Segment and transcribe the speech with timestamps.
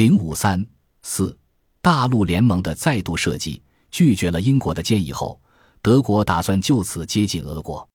[0.00, 0.64] 零五三
[1.02, 1.38] 四
[1.82, 5.38] 大陆联盟的再度设计，拒绝了英国的建议后，
[5.82, 7.86] 德国打算就此接近俄国。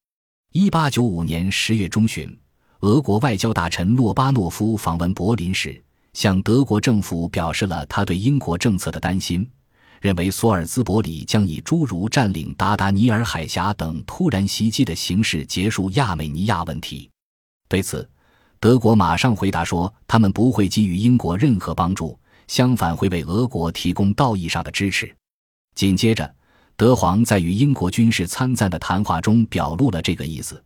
[0.52, 2.40] 一八九五年十月中旬，
[2.82, 5.84] 俄国外交大臣洛巴诺夫访问柏林时，
[6.14, 9.50] 向德国政府表示了他对英国政策的担心，
[10.00, 17.10] 认为索尔兹伯里将以诸如占领达达尼尔海峡等突然袭击的形式结束亚美尼亚问题。
[17.68, 18.08] 对此，
[18.66, 25.16] 德国马上回答说，他们不会给予英国任何帮助，相反会为俄国提供道义上的支持。
[25.76, 26.36] 紧接着，
[26.76, 30.60] 德皇在与英国军事参赞的谈话中表露了这个意思：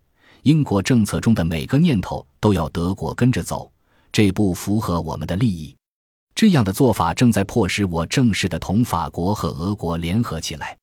[0.43, 3.69] 英国政策中的每个念头都要德国跟着走，
[4.13, 5.75] 这不符合我们的利益。
[6.33, 10.77] 这样的做法正在迫使我正式的同法国和俄国联合起来。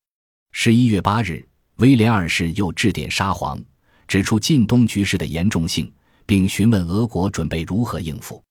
[0.51, 1.43] 十一月八日，
[1.77, 3.59] 威廉二世又致电沙皇，
[4.07, 5.91] 指出近东局势的严重性。
[6.27, 8.43] 并询问俄国准备如何应付，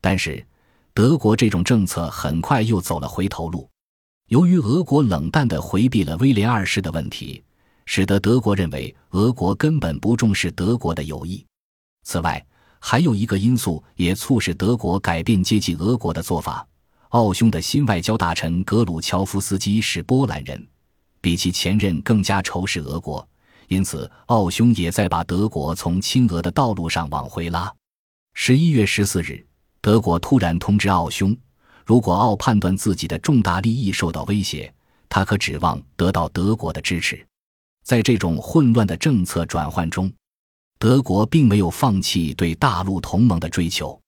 [0.00, 0.44] 但是
[0.94, 3.68] 德国这种政策很快又走了回头路。
[4.28, 7.42] 由于俄国冷淡地回避了威廉二世的问题，
[7.84, 11.44] 使得德国认为俄国根本不重视德国的友谊。
[12.02, 12.44] 此外，
[12.80, 16.66] 还有一个因素也促使德国改变接近俄国的做法：
[17.10, 20.66] 奥匈的新外交大臣格鲁乔夫斯基是波兰人，
[21.20, 23.26] 比其前任更加仇视俄国。
[23.68, 27.72] 因此，奥匈也在把德国从亲俄的道路上往回拉。
[28.34, 29.46] 十一月十四日，
[29.80, 31.36] 德国突然通知奥匈，
[31.84, 34.72] 如果奥判断自己的重大利益受到威胁，
[35.08, 37.24] 他可指望得到德国的支持。
[37.84, 40.10] 在这种混乱的政策转换中，
[40.78, 44.00] 德国并没有放弃对大陆同盟的追求。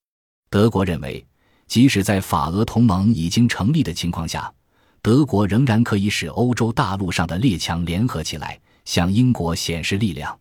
[0.49, 1.25] 德国认为，
[1.67, 4.51] 即使在法俄同盟已经成立的情况下，
[5.03, 8.59] 德国仍然可以使欧洲大陆上的列强联合起来。
[8.91, 10.37] 向英国显示力量。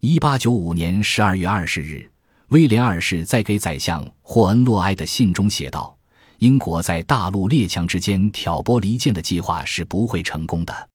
[0.00, 2.10] 一八九五年十二月二十日，
[2.48, 5.94] 威廉二世在给宰相霍恩洛埃的信中写道
[6.40, 10.88] ：“英国在大陆列强之间挑拨离间的计划是不会成功的。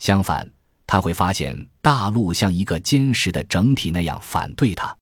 [0.00, 0.46] 相反，
[0.86, 4.94] 他会发现大陆像一个坚实的整体那样反对他。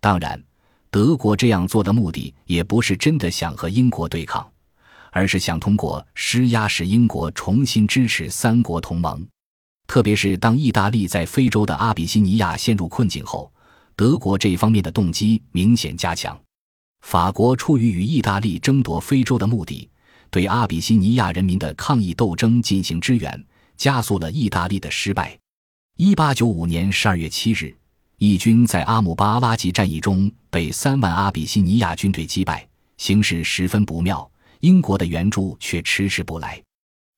[0.00, 0.42] 当然，
[0.90, 4.44] 德国这样做的目的也不是真的想和英国对抗，
[5.12, 9.24] 而是想通过施压使英国重新支持三国同盟。”
[9.90, 13.52] 特别是当意大利在非洲的阿比西尼亚陷入困境后，
[13.96, 16.40] 德国这方面的动机明显加强。
[17.00, 19.90] 法国出于与意大利争夺非洲的目的，
[20.30, 23.44] 对阿比西尼亚人民的抗议斗争进行支援，
[23.76, 25.36] 加速了意大利的失败。
[25.96, 27.74] 一八九五年十二月七日，
[28.18, 32.64] 义军在阿姆巴拉吉战役中被三万阿比西尼亚军队击败，
[32.96, 34.30] 形势十分不妙。
[34.60, 36.62] 英国的援助却迟迟不来，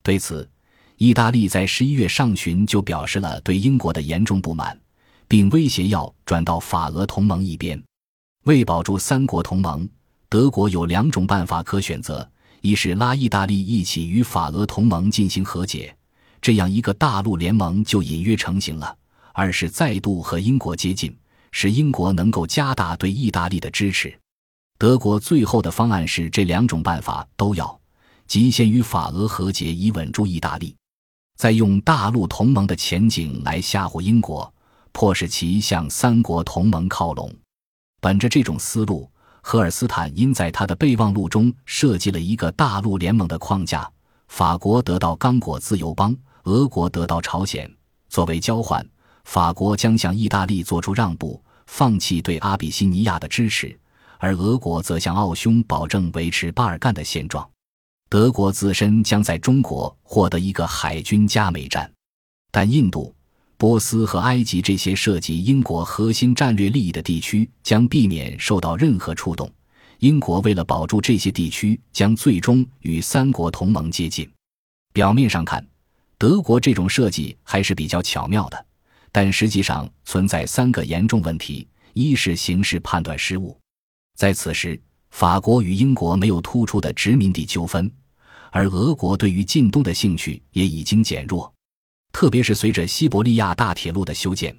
[0.03, 0.49] 对此。
[1.03, 4.79] 意大利在十一月上旬就表示了对英国的严重不满，
[5.27, 7.83] 并威胁要转到法俄同盟一边。
[8.45, 9.89] 为保住三国同盟，
[10.29, 12.31] 德国有两种办法可选择：
[12.61, 15.93] 一是拉意大利一起与法俄同盟进行和解，
[16.41, 18.97] 这样一个大陆联盟就隐约成型了；
[19.33, 21.13] 二是再度和英国接近，
[21.51, 24.17] 使英国能够加大对意大利的支持。
[24.79, 27.81] 德国最后的方案是这两种办法都要，
[28.29, 30.77] 即先与法俄和解，以稳住意大利。
[31.37, 34.53] 再用大陆同盟的前景来吓唬英国，
[34.93, 37.33] 迫使其向三国同盟靠拢。
[38.01, 39.11] 本着这种思路，
[39.43, 43.91] 荷尔斯坦因在他的备忘录中设计了一个大陆联盟的框架：
[44.29, 47.71] 法国得到刚果自由邦，俄国得到朝鲜。
[48.09, 48.87] 作为交换，
[49.25, 53.77] 法国将向意大利做出让步，放弃对阿比西尼亚的支持，
[54.19, 57.49] 而俄国则向奥匈保证维持巴尔干的现状。
[58.13, 61.91] 德国自身将在中国获得一个海军加美站，
[62.51, 63.15] 但印度、
[63.57, 69.51] 波斯和埃及这些涉及英国核心战略利益的地区将避免受到任何触动。
[70.01, 74.31] 英国为了保住这些地区，将最终与三国同盟接近。
[74.93, 75.67] 表面上看，
[76.19, 78.67] 德国这种设计还是比较巧妙的，
[79.11, 83.59] 但实际上存在三个严重问题：一是形势判断失误，
[84.19, 87.91] 在此时，法国与英国没有突出的殖民地纠纷。
[88.53, 91.51] 而俄国对于近东的兴趣也已经减弱，
[92.13, 94.55] 特别是随着西伯利亚大铁路的修建，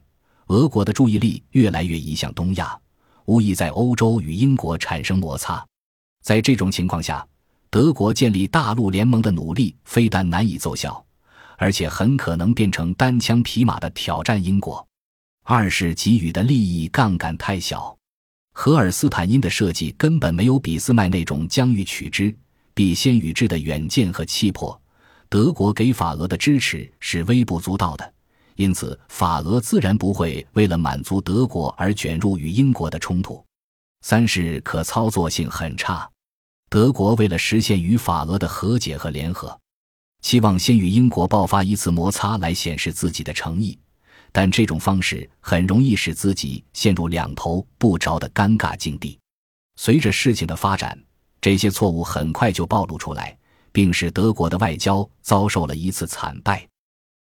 [0.48, 2.76] 俄国的注意力越来越移向东亚，
[3.26, 5.64] 无疑在欧洲与英国产生摩擦。
[6.24, 7.24] 在这种情况下，
[7.70, 11.06] 德国建立大陆联盟的努力非但难以奏效，
[11.60, 14.84] 而且很可能变成单枪匹马的挑战英国。
[15.44, 17.96] 二是给予的利益杠杆太小，
[18.54, 22.36] 荷尔斯坦因的设计根本没有俾斯麦那种将欲取之。
[22.74, 24.80] 必先予之的远见和气魄，
[25.30, 28.14] 德国给法俄的支持是微不足道的，
[28.56, 33.44] 因此法俄自然不会为了满足德国而卷入与英国的冲突。
[34.02, 36.10] 三是可操作性很差，
[36.70, 39.58] 德国为了实现与法俄的和解和联合，
[40.22, 43.80] 期望先与英国爆发一次摩擦来显示自己的诚意，
[44.32, 49.18] 但这种方式很容易使自己陷入两头不着的尴尬境地。
[49.78, 51.02] 随着事情的发展，
[51.44, 53.38] 这些错误很快就暴露出来，
[53.74, 56.66] 并使德国的外交遭受了一次惨败。